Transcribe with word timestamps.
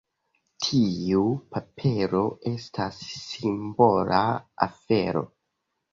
Tiu 0.67 1.19
papero 1.57 2.23
estas 2.53 2.99
simbola 3.21 4.23
afero. 4.69 5.27